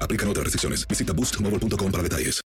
[0.00, 0.88] Aplican otras restricciones.
[0.88, 2.40] Visita boostmobile.com para detalles.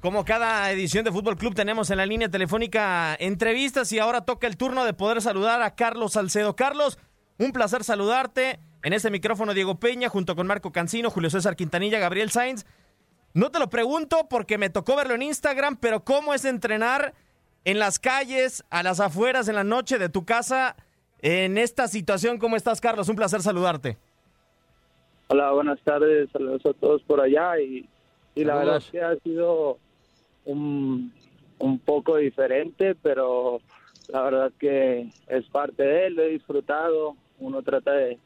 [0.00, 4.46] Como cada edición de Fútbol Club tenemos en la línea telefónica entrevistas y ahora toca
[4.46, 6.56] el turno de poder saludar a Carlos Salcedo.
[6.56, 6.98] Carlos,
[7.38, 8.60] un placer saludarte.
[8.82, 12.64] En este micrófono Diego Peña junto con Marco Cancino, Julio César Quintanilla, Gabriel Sainz.
[13.34, 17.12] No te lo pregunto porque me tocó verlo en Instagram, pero ¿cómo es entrenar
[17.64, 20.76] en las calles, a las afueras, en la noche de tu casa,
[21.22, 22.38] en esta situación?
[22.38, 23.08] ¿Cómo estás, Carlos?
[23.08, 23.98] Un placer saludarte.
[25.28, 27.88] Hola, buenas tardes, saludos a todos por allá y,
[28.34, 29.78] y la verdad es que ha sido
[30.44, 31.12] un,
[31.58, 33.60] un poco diferente, pero
[34.08, 38.18] la verdad que es parte de él, lo he disfrutado, uno trata de,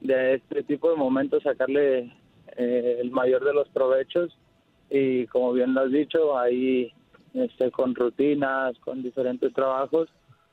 [0.00, 2.12] de este tipo de momentos sacarle
[2.56, 4.36] eh, el mayor de los provechos
[4.88, 6.90] y como bien lo has dicho, ahí
[7.34, 10.08] este, con rutinas, con diferentes trabajos,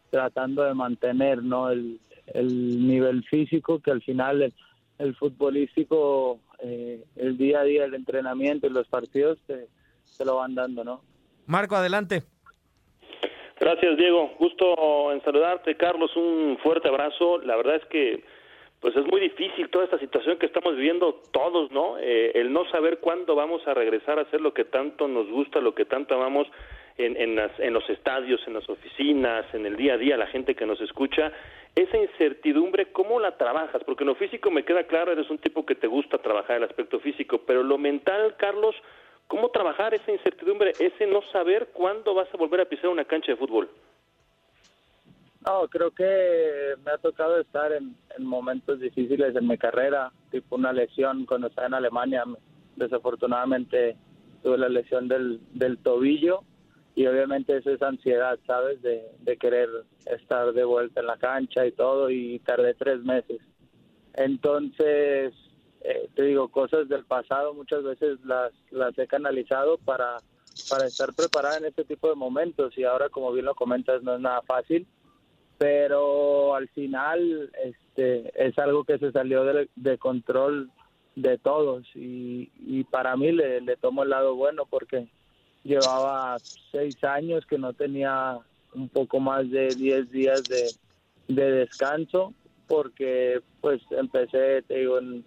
[0.09, 1.69] tratando de mantener ¿no?
[1.69, 4.53] el, el nivel físico que al final el,
[4.99, 9.67] el futbolístico, eh, el día a día, el entrenamiento y los partidos te,
[10.17, 11.01] te lo van dando, ¿no?
[11.45, 12.23] Marco, adelante.
[13.59, 14.33] Gracias, Diego.
[14.39, 16.15] Gusto en saludarte, Carlos.
[16.15, 17.39] Un fuerte abrazo.
[17.39, 18.23] La verdad es que
[18.81, 21.97] pues es muy difícil toda esta situación que estamos viviendo todos, ¿no?
[21.97, 25.59] Eh, el no saber cuándo vamos a regresar a hacer lo que tanto nos gusta,
[25.59, 26.47] lo que tanto amamos
[26.97, 30.27] en, en, las, en los estadios, en las oficinas, en el día a día, la
[30.27, 31.31] gente que nos escucha.
[31.75, 33.83] Esa incertidumbre, ¿cómo la trabajas?
[33.83, 36.63] Porque en lo físico me queda claro, eres un tipo que te gusta trabajar el
[36.63, 38.75] aspecto físico, pero lo mental, Carlos,
[39.27, 43.33] ¿cómo trabajar esa incertidumbre, ese no saber cuándo vas a volver a pisar una cancha
[43.33, 43.69] de fútbol?
[45.45, 50.55] No, creo que me ha tocado estar en, en momentos difíciles en mi carrera, tipo
[50.55, 52.23] una lesión cuando estaba en Alemania.
[52.77, 53.95] Desafortunadamente
[54.41, 56.43] tuve la lesión del, del tobillo
[56.95, 58.81] y obviamente es ansiedad, ¿sabes?
[58.81, 59.69] De, querer
[60.05, 63.41] estar de vuelta en la cancha y todo y tardé tres meses.
[64.13, 65.33] Entonces,
[65.81, 70.17] eh, te digo, cosas del pasado muchas veces las, las he canalizado para,
[70.69, 74.15] para estar preparada en este tipo de momentos y ahora, como bien lo comentas, no
[74.15, 74.87] es nada fácil
[75.57, 80.69] pero al final este es algo que se salió de, de control
[81.15, 85.07] de todos y, y para mí le, le, tomo el lado bueno porque
[85.65, 86.37] llevaba
[86.71, 88.37] seis años que no tenía
[88.73, 90.69] un poco más de diez días de,
[91.27, 92.33] de descanso
[92.67, 95.25] porque pues empecé te digo en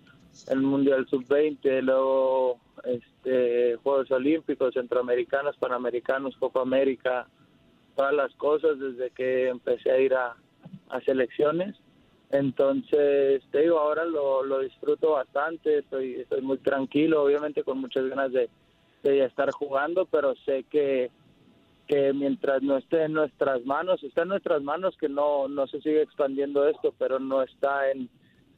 [0.49, 7.27] el mundial sub 20 luego este Juegos Olímpicos Centroamericanos Panamericanos Copa América
[7.99, 10.37] todas las cosas desde que empecé a ir a,
[10.89, 11.75] a selecciones.
[12.31, 18.07] Entonces, te digo, ahora lo, lo disfruto bastante, estoy, estoy muy tranquilo, obviamente con muchas
[18.07, 18.49] ganas de,
[19.03, 21.11] de estar jugando, pero sé que,
[21.87, 25.81] que mientras no esté en nuestras manos, está en nuestras manos que no, no se
[25.81, 28.09] sigue expandiendo esto, pero no está en,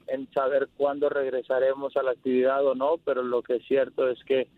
[0.06, 4.22] en saber cuándo regresaremos a la actividad o no, pero lo que es cierto es
[4.24, 4.48] que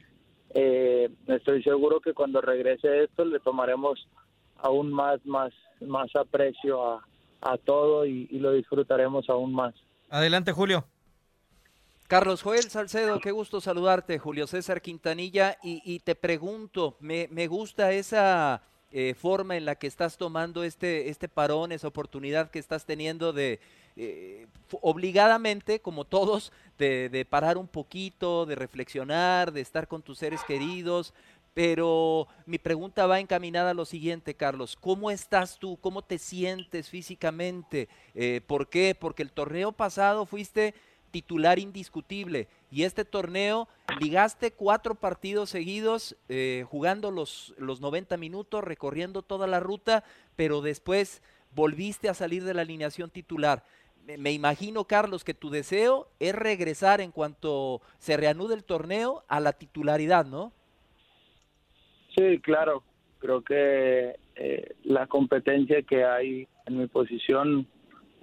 [0.55, 4.07] eh, estoy seguro que cuando regrese esto le tomaremos
[4.59, 7.07] aún más, más, más aprecio a,
[7.41, 9.75] a todo y, y lo disfrutaremos aún más.
[10.09, 10.85] Adelante, Julio.
[12.13, 17.91] Carlos Joel Salcedo, qué gusto saludarte, Julio César Quintanilla, y, te pregunto, me, me gusta
[17.93, 18.61] esa
[18.91, 23.33] eh, forma en la que estás tomando este, este parón, esa oportunidad que estás teniendo
[23.33, 23.61] de
[23.97, 24.47] eh,
[24.83, 30.43] obligadamente, como todos, de, de parar un poquito, de reflexionar, de estar con tus seres
[30.45, 31.15] queridos.
[31.55, 34.77] Pero mi pregunta va encaminada a lo siguiente, Carlos.
[34.79, 35.79] ¿Cómo estás tú?
[35.81, 37.89] ¿Cómo te sientes físicamente?
[38.15, 38.95] Eh, ¿Por qué?
[38.99, 40.75] Porque el torneo pasado fuiste
[41.13, 43.69] titular indiscutible y este torneo
[44.01, 50.03] ligaste cuatro partidos seguidos eh, jugando los, los 90 minutos, recorriendo toda la ruta,
[50.35, 51.23] pero después
[51.55, 53.63] volviste a salir de la alineación titular.
[54.05, 59.23] Me, me imagino, Carlos, que tu deseo es regresar en cuanto se reanude el torneo
[59.29, 60.53] a la titularidad, ¿no?
[62.17, 62.83] Sí, claro.
[63.19, 67.69] Creo que eh, la competencia que hay en mi posición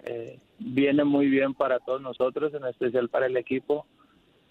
[0.03, 3.85] eh, viene muy bien para todos nosotros, en especial para el equipo.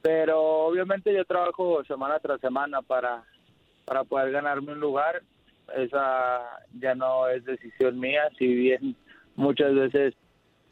[0.02, 3.24] Pero obviamente yo trabajo semana tras semana para,
[3.84, 5.22] para poder ganarme un lugar.
[5.76, 6.40] Esa
[6.80, 8.96] ya no es decisión mía, si bien
[9.36, 10.14] muchas veces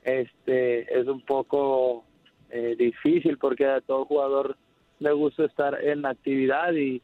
[0.03, 2.05] este es un poco
[2.51, 4.57] eh, difícil porque a todo jugador
[5.01, 7.03] le gusta estar en actividad y,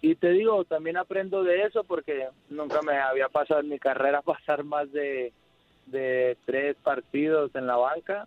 [0.00, 4.22] y te digo, también aprendo de eso porque nunca me había pasado en mi carrera
[4.22, 5.32] pasar más de,
[5.86, 8.26] de tres partidos en la banca.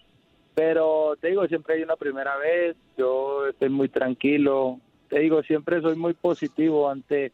[0.56, 4.80] Pero te digo, siempre hay una primera vez, yo estoy muy tranquilo.
[5.10, 7.32] Te digo, siempre soy muy positivo ante,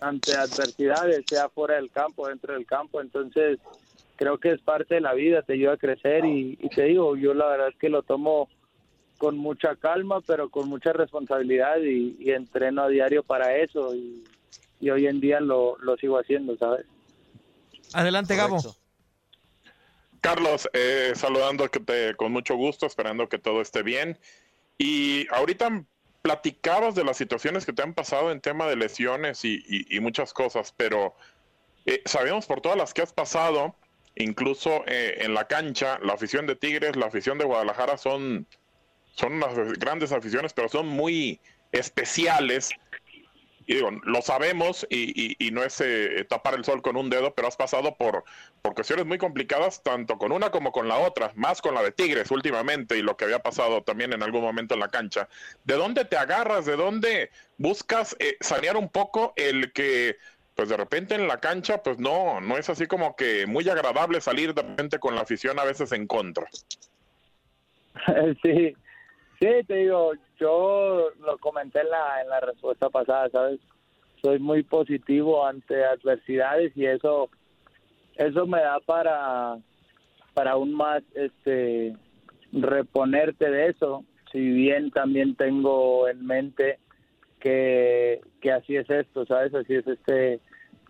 [0.00, 3.00] ante adversidades, sea fuera del campo, dentro del campo.
[3.00, 3.58] Entonces,
[4.16, 7.16] creo que es parte de la vida, te ayuda a crecer y, y te digo,
[7.16, 8.48] yo la verdad es que lo tomo
[9.16, 14.22] con mucha calma, pero con mucha responsabilidad y, y entreno a diario para eso y,
[14.80, 16.86] y hoy en día lo, lo sigo haciendo, ¿sabes?
[17.92, 18.58] Adelante, Gabo.
[20.20, 24.18] Carlos, eh, saludándote con mucho gusto, esperando que todo esté bien.
[24.78, 25.84] Y ahorita
[26.22, 30.74] platicabas de las situaciones que te han pasado en tema de lesiones y, muchas cosas,
[30.76, 31.14] pero
[31.86, 33.74] eh, sabemos por todas las que has pasado,
[34.16, 38.46] incluso eh, en la cancha, la afición de Tigres, la afición de Guadalajara son,
[39.14, 41.40] son unas grandes aficiones, pero son muy
[41.72, 42.70] especiales.
[43.70, 47.08] Y digo, lo sabemos y, y- y no es eh, tapar el sol con un
[47.08, 48.24] dedo, pero has pasado por,
[48.62, 51.92] por cuestiones muy complicadas, tanto con una como con la otra, más con la de
[51.92, 55.28] Tigres últimamente y lo que había pasado también en algún momento en la cancha.
[55.62, 56.66] ¿De dónde te agarras?
[56.66, 60.16] ¿De dónde buscas eh, sanear un poco el que,
[60.56, 64.20] pues de repente en la cancha, pues no, no es así como que muy agradable
[64.20, 66.48] salir de repente con la afición a veces en contra?
[68.42, 68.74] sí,
[69.40, 73.60] sí, te digo, yo lo comenté en la, en la respuesta pasada, ¿sabes?
[74.22, 77.30] Soy muy positivo ante adversidades y eso
[78.16, 79.56] eso me da para
[80.34, 81.96] para aún más este
[82.52, 86.78] reponerte de eso, si bien también tengo en mente
[87.38, 89.54] que, que así es esto, ¿sabes?
[89.54, 90.40] Así es este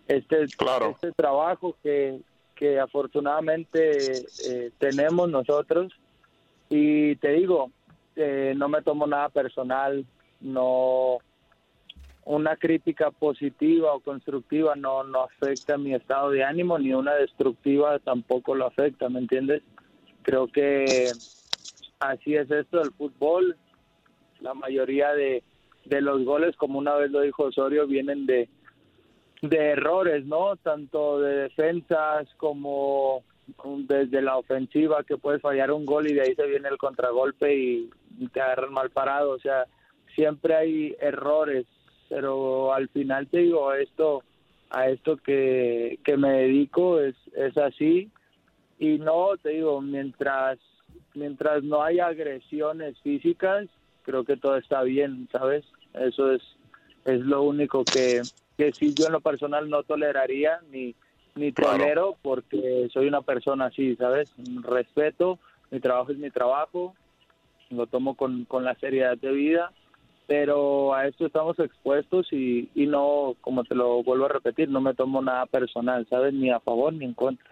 [0.07, 2.19] este, este trabajo que,
[2.55, 5.93] que afortunadamente eh, tenemos nosotros
[6.69, 7.71] y te digo,
[8.21, 10.05] eh, no me tomo nada personal,
[10.39, 11.19] no
[12.25, 17.99] una crítica positiva o constructiva no, no afecta mi estado de ánimo, ni una destructiva
[17.99, 19.63] tampoco lo afecta, ¿me entiendes?
[20.21, 21.11] Creo que
[21.99, 23.57] así es esto del fútbol.
[24.39, 25.43] La mayoría de,
[25.85, 28.49] de los goles, como una vez lo dijo Osorio, vienen de,
[29.41, 30.55] de errores, ¿no?
[30.57, 33.23] Tanto de defensas como
[33.87, 37.53] desde la ofensiva, que puedes fallar un gol y de ahí se viene el contragolpe
[37.55, 37.89] y,
[38.33, 39.31] te agarran mal parado.
[39.31, 39.65] O sea,
[40.15, 41.65] siempre hay errores,
[42.09, 44.23] pero al final te digo, esto
[44.69, 48.09] a esto que, que me dedico es, es así
[48.79, 50.59] y no, te digo, mientras
[51.13, 53.67] mientras no haya agresiones físicas,
[54.03, 55.65] creo que todo está bien, ¿sabes?
[55.93, 56.41] Eso es
[57.05, 58.21] es lo único que,
[58.57, 60.95] que sí yo en lo personal no toleraría ni
[61.35, 64.33] ni tolero porque soy una persona así, ¿sabes?
[64.63, 65.39] Respeto,
[65.69, 66.95] mi trabajo es mi trabajo,
[67.71, 69.71] lo tomo con, con la seriedad de vida,
[70.27, 74.81] pero a esto estamos expuestos y, y no, como te lo vuelvo a repetir, no
[74.81, 76.33] me tomo nada personal, ¿sabes?
[76.33, 77.49] Ni a favor ni en contra.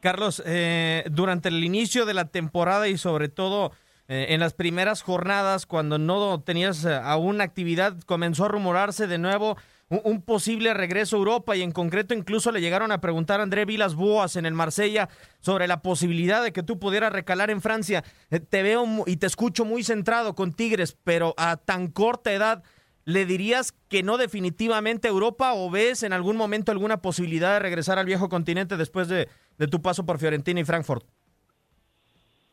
[0.00, 3.72] Carlos, eh, durante el inicio de la temporada y sobre todo
[4.08, 9.18] eh, en las primeras jornadas, cuando no tenías eh, aún actividad, comenzó a rumorarse de
[9.18, 9.56] nuevo
[9.88, 13.64] un, posible regreso a Europa y en concreto incluso le llegaron a preguntar a André
[13.64, 15.08] Vilas Boas en el Marsella
[15.40, 18.02] sobre la posibilidad de que tú pudieras recalar en Francia.
[18.30, 22.64] Eh, te veo y te escucho muy centrado con Tigres, pero a tan corta edad,
[23.04, 27.60] ¿le dirías que no definitivamente a Europa o ves en algún momento alguna posibilidad de
[27.60, 29.28] regresar al viejo continente después de,
[29.58, 31.06] de tu paso por Fiorentina y Frankfurt?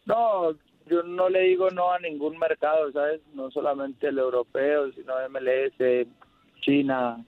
[0.05, 0.51] No,
[0.85, 3.21] yo no le digo no a ningún mercado, ¿sabes?
[3.33, 6.07] No solamente el europeo, sino MLS,
[6.63, 7.23] China,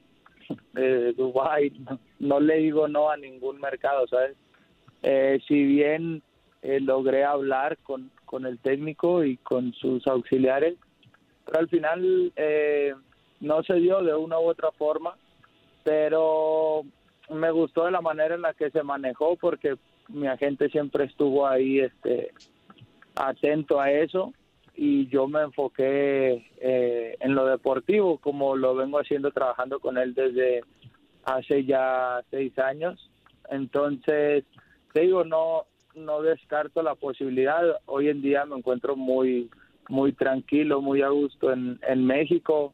[0.75, 1.71] eh, Dubai.
[2.19, 4.35] No, le digo no a ningún mercado, ¿sabes?
[5.03, 6.23] Eh, si bien
[6.61, 10.75] eh, logré hablar con, con el técnico y con sus auxiliares,
[11.45, 12.93] pero al final eh,
[13.39, 15.15] no se dio de una u otra forma,
[15.83, 16.83] pero
[17.29, 19.75] me gustó de la manera en la que se manejó porque
[20.07, 22.31] mi agente siempre estuvo ahí este
[23.15, 24.33] atento a eso
[24.75, 30.13] y yo me enfoqué eh, en lo deportivo como lo vengo haciendo trabajando con él
[30.13, 30.63] desde
[31.23, 33.09] hace ya seis años.
[33.49, 34.43] Entonces
[34.93, 35.65] te digo no
[35.95, 37.63] no descarto la posibilidad.
[37.85, 39.49] Hoy en día me encuentro muy
[39.87, 42.73] muy tranquilo muy a gusto en, en México.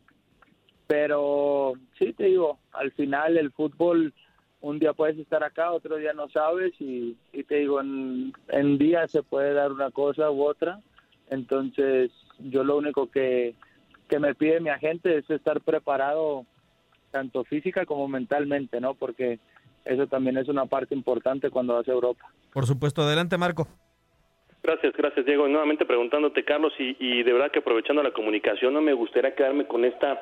[0.87, 4.13] Pero sí te digo al final el fútbol
[4.61, 7.17] un día puedes estar acá, otro día no sabes y,
[7.47, 10.79] te digo, en, en día se puede dar una cosa u otra.
[11.31, 13.55] Entonces, yo lo único que,
[14.07, 16.45] que me pide mi agente es estar preparado
[17.09, 18.93] tanto física como mentalmente, ¿no?
[18.93, 19.39] Porque
[19.85, 22.25] eso también es una parte importante cuando vas a Europa.
[22.53, 23.67] Por supuesto, adelante Marco.
[24.61, 25.47] Gracias, gracias Diego.
[25.47, 29.65] Nuevamente preguntándote, Carlos, y, y de verdad que aprovechando la comunicación, no me gustaría quedarme
[29.65, 30.21] con esta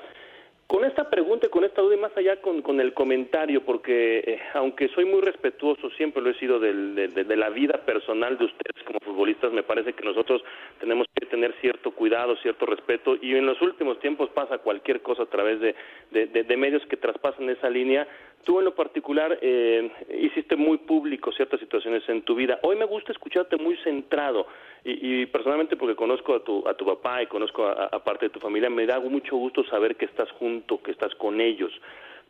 [0.70, 4.20] con esta pregunta y con esta duda y más allá con, con el comentario, porque
[4.20, 8.46] eh, aunque soy muy respetuoso, siempre lo he sido de, de, la vida personal de
[8.46, 10.44] ustedes como futbolistas, me parece que nosotros
[10.80, 15.24] tenemos que tener cierto cuidado, cierto respeto y en los últimos tiempos pasa cualquier cosa
[15.24, 15.74] a través de,
[16.12, 18.08] de medios que traspasan esa línea
[18.44, 19.92] Tú en lo particular eh,
[20.22, 22.60] hiciste muy público ciertas situaciones en tu vida.
[22.64, 24.48] Hoy me gusta escucharte muy centrado
[24.84, 28.40] y, personalmente porque conozco a tu, a tu papá y conozco a, parte de tu
[28.40, 31.72] familia, me da mucho gusto saber que estás junto, que estás con ellos.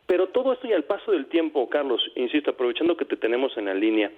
[0.06, 3.66] Pero todo esto y al paso del tiempo, Carlos, insisto, aprovechando que te tenemos en
[3.66, 4.10] la línea,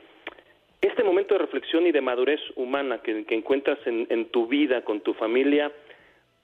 [0.80, 5.12] este momento de reflexión y de madurez humana que, encuentras en, tu vida, con tu
[5.14, 5.70] familia,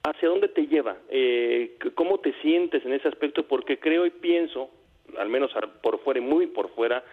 [0.03, 0.97] ¿hacia dónde te lleva?
[1.09, 3.43] Eh, ¿Cómo te sientes en ese aspecto?
[3.47, 4.69] Porque creo y pienso
[5.17, 5.51] al menos
[5.81, 7.03] por fuera y muy por fuera,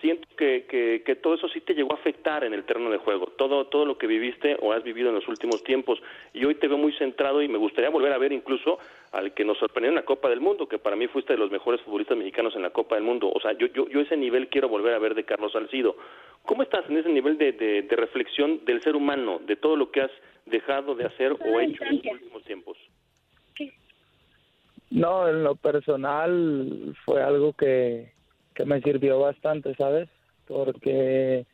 [0.00, 0.66] siento que,
[1.04, 3.86] que, todo eso sí te llegó a afectar en el terreno de juego, todo, todo
[3.86, 5.98] lo que viviste o has vivido en los últimos tiempos.
[6.32, 8.78] Y hoy te veo muy centrado y me gustaría volver a ver incluso
[9.12, 11.50] al que nos sorprendió en la Copa del Mundo, que para mí fuiste de los
[11.50, 13.30] mejores futbolistas mexicanos en la Copa del Mundo.
[13.32, 15.96] O sea, yo, yo, yo ese nivel quiero volver a ver de Carlos Salcido.
[16.44, 20.02] ¿Cómo estás en ese nivel de, de reflexión del ser humano, de todo lo que
[20.02, 20.10] has
[20.44, 22.76] dejado de hacer o hecho en los últimos tiempos?
[24.94, 28.12] No, en lo personal fue algo que,
[28.54, 30.08] que me sirvió bastante, ¿sabes?
[30.46, 31.46] Porque,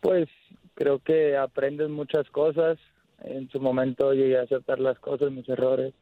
[0.00, 0.28] pues,
[0.74, 2.78] creo que aprendes muchas cosas.
[3.22, 5.94] En su momento llegué a aceptar las cosas, mis errores.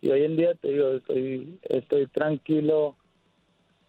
[0.00, 2.94] Y hoy en día te digo, estoy, estoy tranquilo,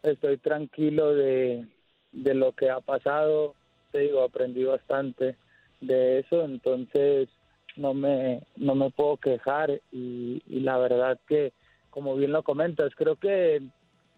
[0.02, 1.64] estoy tranquilo de,
[2.12, 3.54] de lo que ha pasado.
[3.92, 5.36] Te digo, aprendí bastante
[5.80, 7.30] de eso, entonces
[7.76, 11.54] no me, no me puedo quejar y, y la verdad que
[11.90, 13.62] como bien lo comentas, creo que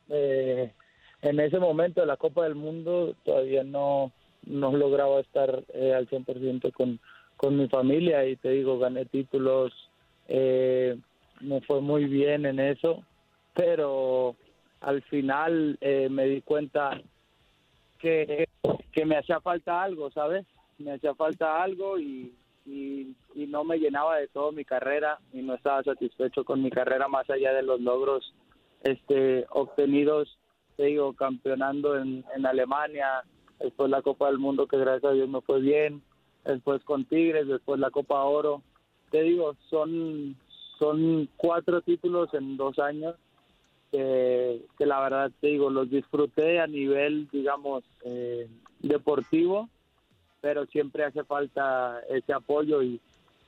[0.10, 0.74] eh,
[1.22, 4.12] en ese momento de la Copa del Mundo todavía no,
[4.46, 7.00] no lograba estar eh, al 100% con,
[7.38, 9.74] con mi familia y te digo, gané títulos,
[10.28, 10.98] eh,
[11.42, 13.04] me fue muy bien en eso,
[13.54, 14.36] pero
[14.82, 17.02] al final eh, me di cuenta
[18.00, 18.48] que,
[18.92, 20.46] que me hacía falta algo, ¿sabes?
[20.78, 22.34] Me hacía falta algo y,
[22.70, 23.16] y,
[23.48, 27.28] no me llenaba de todo mi carrera y no estaba satisfecho con mi carrera más
[27.30, 28.36] allá de los logros
[28.84, 30.38] este obtenidos
[30.76, 33.24] te digo campeonando en, en Alemania
[33.60, 36.04] después la Copa del Mundo que gracias a Dios me fue bien
[36.46, 38.62] después con Tigres después la Copa Oro.
[39.12, 40.36] Te digo son
[40.78, 43.16] son cuatro títulos en dos años
[43.92, 48.48] que, que la verdad te digo los disfruté a nivel digamos eh,
[48.80, 49.70] deportivo
[50.42, 53.00] pero siempre hace falta ese apoyo y,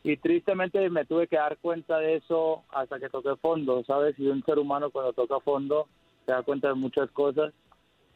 [0.03, 4.17] y tristemente me tuve que dar cuenta de eso hasta que toqué fondo, ¿sabes?
[4.19, 5.87] Y un ser humano cuando toca fondo
[6.25, 7.53] se da cuenta de muchas cosas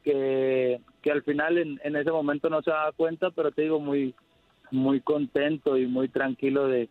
[0.04, 3.80] que, que al final en, en ese momento no se da cuenta, pero te digo
[3.80, 4.14] muy
[4.72, 6.90] muy contento y muy tranquilo de,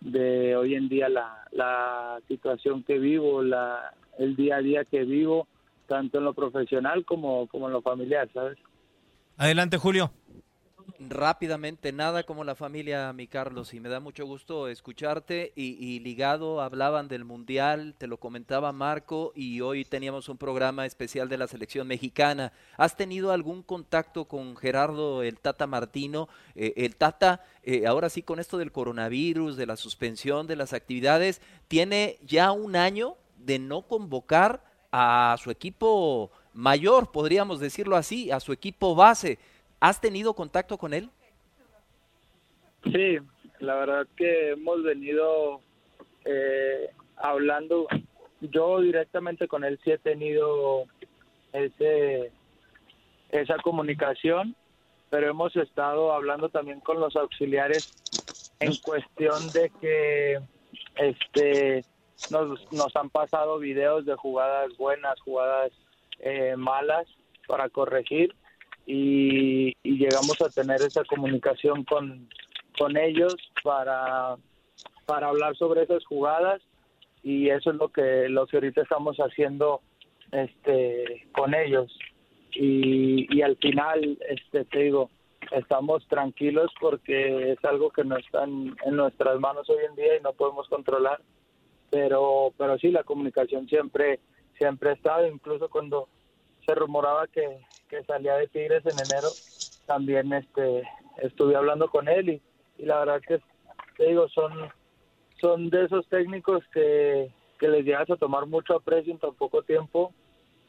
[0.00, 5.04] de hoy en día la, la situación que vivo, la, el día a día que
[5.04, 5.46] vivo,
[5.86, 8.58] tanto en lo profesional como, como en lo familiar, ¿sabes?
[9.36, 10.12] Adelante, Julio.
[11.00, 15.52] Rápidamente, nada como la familia, mi Carlos, y me da mucho gusto escucharte.
[15.56, 21.28] Y, ligado, hablaban del Mundial, te lo comentaba Marco, y hoy teníamos un programa especial
[21.28, 22.52] de la selección mexicana.
[22.76, 26.28] ¿Has tenido algún contacto con Gerardo el Tata Martino?
[26.54, 30.72] Eh, el Tata, eh, ahora sí, con esto del coronavirus, de la suspensión de las
[30.72, 38.30] actividades, tiene ya un año de no convocar a su equipo mayor, podríamos decirlo así,
[38.30, 39.40] a su equipo base.
[39.80, 41.10] ¿Has tenido contacto con él?
[42.84, 43.18] Sí,
[43.60, 45.60] la verdad que hemos venido
[46.24, 47.86] eh, hablando.
[48.40, 50.84] Yo directamente con él sí he tenido
[51.52, 52.32] ese
[53.30, 54.54] esa comunicación,
[55.10, 57.92] pero hemos estado hablando también con los auxiliares
[58.60, 60.40] en cuestión de que
[60.96, 61.84] este
[62.30, 65.72] nos, nos han pasado videos de jugadas buenas, jugadas
[66.20, 67.06] eh, malas
[67.46, 68.34] para corregir
[68.86, 72.28] y, llegamos a tener esa comunicación con,
[72.78, 74.36] con ellos para,
[75.06, 76.60] para hablar sobre esas jugadas
[77.22, 79.80] y eso es lo que, lo que ahorita estamos haciendo
[80.32, 81.96] este con ellos.
[82.52, 85.10] Y, y al final este te digo
[85.50, 90.22] estamos tranquilos porque es algo que no está en, nuestras manos hoy en día y
[90.22, 91.20] no podemos controlar
[91.90, 94.20] pero pero sí la comunicación siempre
[94.56, 96.08] siempre ha estado incluso cuando
[96.64, 97.60] se rumoraba que,
[98.04, 99.28] salía de Tigres en enero,
[99.86, 100.82] también este
[101.18, 102.40] estuve hablando con él
[102.78, 103.40] y, la verdad que
[103.96, 104.52] te digo, son,
[105.40, 109.62] son de esos técnicos que, que les llegas a tomar mucho aprecio en tan poco
[109.62, 110.12] tiempo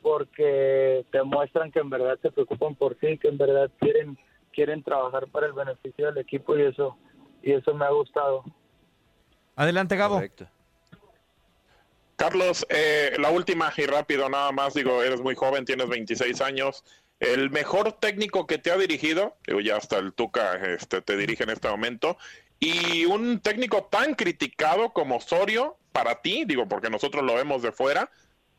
[0.03, 4.17] porque te muestran que en verdad se preocupan por ti, que en verdad quieren
[4.53, 6.97] quieren trabajar para el beneficio del equipo y eso
[7.43, 8.43] y eso me ha gustado.
[9.55, 10.21] Adelante, Gabo.
[12.15, 16.83] Carlos, eh, la última y rápido nada más, digo, eres muy joven, tienes 26 años.
[17.19, 21.43] El mejor técnico que te ha dirigido, digo, ya hasta el Tuca este, te dirige
[21.43, 22.17] en este momento,
[22.59, 27.71] y un técnico tan criticado como Osorio, para ti, digo, porque nosotros lo vemos de
[27.71, 28.09] fuera,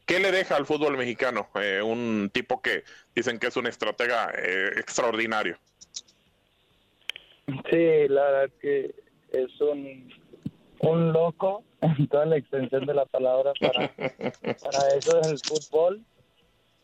[0.06, 1.48] ¿qué le deja al fútbol mexicano?
[1.60, 2.84] Eh, un tipo que
[3.14, 5.58] dicen que es un estratega eh, extraordinario.
[7.70, 8.94] Sí, la verdad que
[9.32, 10.12] es un,
[10.80, 16.02] un loco en toda la extensión de la palabra para, para eso del fútbol,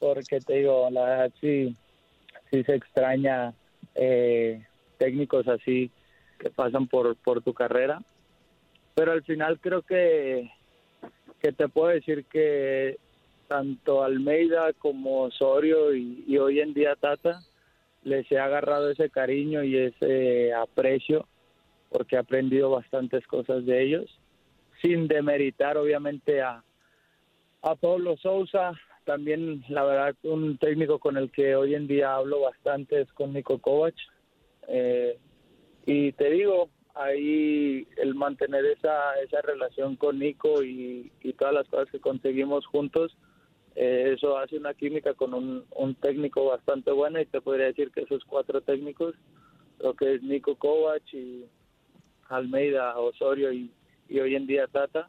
[0.03, 1.77] porque te digo, la verdad sí,
[2.51, 3.55] sí se extraña
[3.95, 4.67] eh,
[4.99, 5.93] técnicos así
[6.41, 8.03] que pasan por, por tu carrera,
[8.97, 10.51] pero al final creo que,
[11.41, 12.99] que te puedo decir que
[13.47, 17.41] tanto Almeida como Osorio y, y hoy en día Tata
[18.03, 21.29] les he agarrado ese cariño y ese aprecio
[21.91, 24.19] porque he aprendido bastantes cosas de ellos
[24.81, 26.65] sin demeritar obviamente a,
[27.63, 28.73] a Pablo Sousa,
[29.05, 33.33] también la verdad un técnico con el que hoy en día hablo bastante es con
[33.33, 33.95] Nico Kovac.
[34.69, 35.19] Eh,
[35.87, 41.91] y te digo, ahí el mantener esa, esa relación con Nico y, todas las cosas
[41.91, 43.17] que conseguimos juntos,
[43.75, 48.03] eh, eso hace una química con un, técnico bastante bueno y te podría decir que
[48.03, 49.15] esos cuatro técnicos,
[49.79, 51.47] lo que es Nico Kovac y
[52.29, 53.73] Almeida, Osorio y,
[54.09, 55.09] y hoy en día Tata,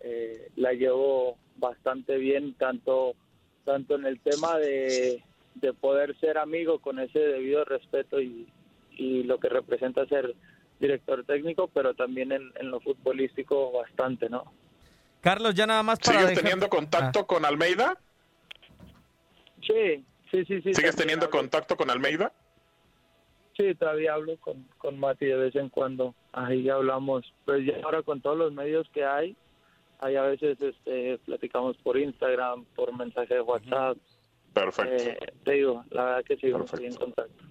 [0.00, 3.14] eh, la llevo bastante bien, tanto,
[3.64, 5.22] tanto en el tema de,
[5.80, 8.46] poder ser amigo con ese debido respeto y,
[8.96, 10.34] lo que representa ser
[10.78, 14.44] director técnico, pero también en, lo futbolístico bastante, ¿no?
[15.20, 17.26] Carlos, ya nada más para ¿Sigues teniendo contacto ah.
[17.26, 17.98] con Almeida?
[19.66, 20.74] Sí, sí, sí, sí.
[20.74, 22.32] ¿Sigues teniendo contacto con Almeida?
[23.56, 26.14] Sí, todavía hablo con, con Mati de vez en cuando.
[26.32, 27.32] Ahí hablamos.
[27.44, 29.36] Pues ya ahora con todos los medios que hay,
[30.00, 33.96] ahí a veces este, platicamos por Instagram, por mensaje de WhatsApp.
[34.52, 35.10] Perfecto.
[35.10, 37.44] Eh, te digo, la verdad que sigo en contacto.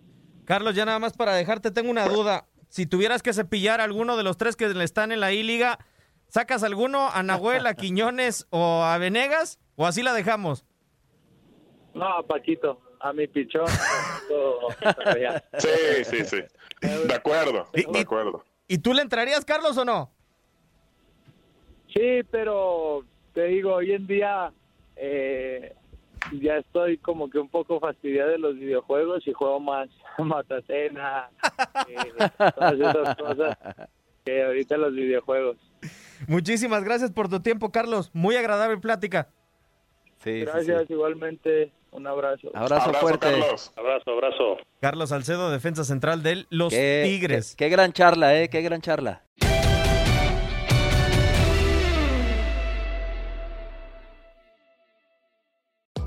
[0.46, 2.48] Carlos, ya nada más para dejarte, tengo una duda.
[2.70, 5.80] Si tuvieras que cepillar a alguno de los tres que le están en la I-Liga,
[6.28, 9.60] ¿sacas alguno a Nahuel, a Quiñones o a Venegas?
[9.76, 10.66] ¿O así la dejamos?
[11.94, 13.68] No, a Paquito a mi pichón.
[15.58, 15.70] sí,
[16.06, 16.38] sí, sí.
[16.82, 18.44] De acuerdo, de acuerdo.
[18.68, 20.13] ¿Y tú le entrarías, Carlos, o no?
[21.94, 23.04] Sí, pero
[23.34, 24.52] te digo, hoy en día
[24.96, 25.74] eh,
[26.32, 31.30] ya estoy como que un poco fastidiado de los videojuegos y juego más Matacena,
[31.88, 33.58] eh, todas esas cosas
[34.26, 35.58] que ahorita los videojuegos.
[36.28, 38.10] Muchísimas gracias por tu tiempo, Carlos.
[38.14, 39.30] Muy agradable plática.
[40.24, 41.72] Gracias, igualmente.
[41.92, 42.50] Un abrazo.
[42.54, 43.28] Abrazo, fuerte.
[43.30, 43.72] Carlos.
[43.76, 44.58] Abrazo, abrazo.
[44.80, 47.56] Carlos Salcedo, defensa central de los Tigres.
[47.56, 48.50] Qué, gran charla, ¿eh?
[48.50, 49.22] Qué gran charla.